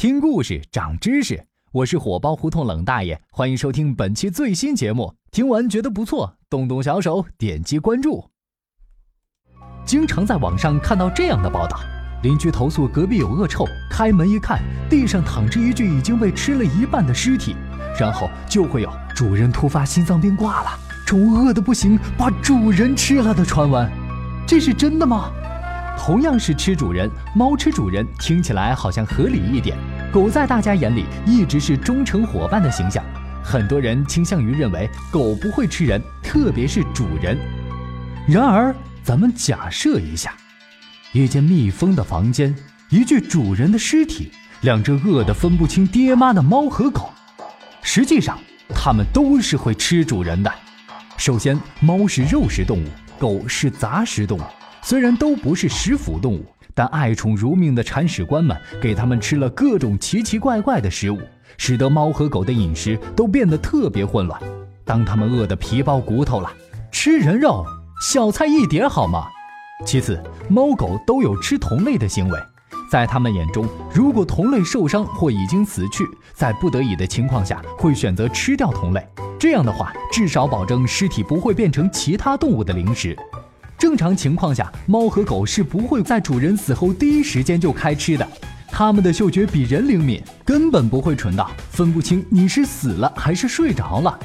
[0.00, 5.14] 听故事长知识，我是火爆胡同冷大爷，欢迎收听本期最新节目。
[5.30, 8.30] 听完觉得不错，动动小手点击关注。
[9.84, 11.78] 经常在网上看到这样的报道：
[12.22, 17.54] 邻居投诉隔壁有恶臭，开门一看，地上躺着一具已经被吃了一半的尸体，
[17.98, 20.70] 然后就会有主人突发心脏病挂了，
[21.04, 23.86] 宠物饿得不行，把主人吃了的传闻。
[24.46, 25.30] 这是真的吗？
[26.02, 29.76] 同样是吃主人，猫吃主人，听起来好像合理一点。
[30.10, 33.04] 狗在大家眼里一直是忠诚伙伴的形象，
[33.44, 37.36] 很多人倾向于认为狗不会吃人，特别是主人。
[38.26, 38.74] 然而，
[39.04, 40.32] 咱们假设一下，
[41.12, 42.56] 一间密封的房间，
[42.88, 44.32] 一具主人的尸体，
[44.62, 47.10] 两只饿得分不清爹妈的猫和狗。
[47.82, 48.38] 实际上，
[48.74, 50.50] 它们都是会吃主人的。
[51.18, 52.88] 首先，猫是肉食动物，
[53.18, 54.42] 狗是杂食动物。
[54.82, 56.44] 虽然都不是食腐动物，
[56.74, 61.18] 但爱宠如命的铲屎官们给它们吃了各种奇奇怪怪的食物，
[61.58, 64.40] 使得猫和狗的饮食都变得特别混乱。
[64.84, 66.50] 当它们饿得皮包骨头了，
[66.90, 67.64] 吃人肉
[68.02, 69.26] 小菜一碟好吗？
[69.86, 72.38] 其次，猫狗都有吃同类的行为，
[72.90, 79.06] 在它们眼中，如果同类受伤或已经死去，在不得已的情况下会选择吃掉同类。
[79.38, 83.16] 这样的话，至少保证尸体不会变成其他动物的零食。
[83.80, 88.28] 正常情况下，猫和狗是不会在主人死后第一时间就开吃的。
[88.70, 94.20] 它们的嗅觉比人灵敏，根本不会蠢到分不清你是死了还是睡着了。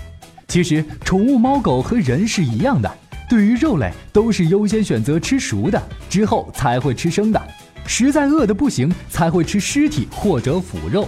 [0.49, 2.97] 其实，宠物猫狗和人是一样的，
[3.29, 7.41] 对于肉类都是优先选择吃熟的，之后才会吃生的。
[7.87, 11.07] 实在饿得不行，才会吃尸体或者腐肉。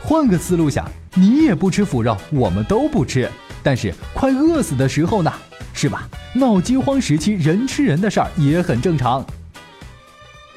[0.00, 3.28] 换个思路想，你也不吃腐肉，我们都不吃，
[3.60, 5.32] 但是快饿死的时候呢？
[5.72, 6.08] 是吧？
[6.34, 9.24] 闹饥荒时期，人吃人的事儿也很正常。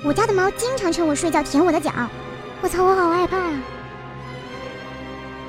[0.03, 1.91] 我家的猫经常趁我睡觉舔我的脚，
[2.61, 3.37] 我操，我好害怕。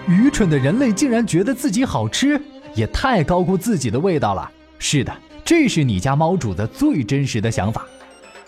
[0.09, 2.41] 愚蠢的人类竟然觉得自己好吃，
[2.75, 4.51] 也太高估自己的味道了。
[4.79, 5.13] 是的，
[5.45, 7.85] 这是你家猫主的最真实的想法。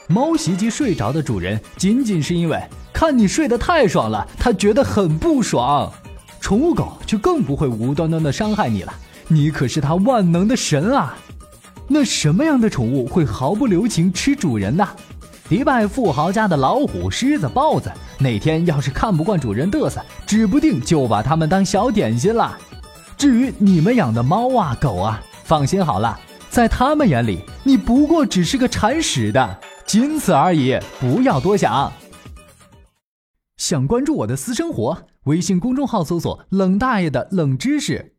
[0.07, 2.63] 猫袭击睡着的主人，仅仅是因为
[2.93, 5.93] 看你睡得太爽了，它觉得很不爽。
[6.41, 8.95] 宠物狗就更不会无端端的伤害你了。
[9.29, 11.17] 你可是它万能的神啊！
[11.87, 14.89] 那什么样的宠物会毫不留情吃主人呢？
[15.49, 22.59] 迪拜富豪家的老虎、狮子、豹子，哪天要是看不惯主人嘚瑟，指不定就把它们当小点心了。
[23.17, 26.19] 至于你们养的猫啊、狗啊，放心好了，
[26.51, 31.91] 在他们眼里，你不过只是个铲屎的，仅此而已，不要多想。
[33.57, 38.15] 想关注我的私生活，微信公众号搜索“冷大爷的冷知识”。